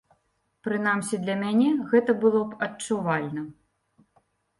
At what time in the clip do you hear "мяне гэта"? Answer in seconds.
1.43-2.11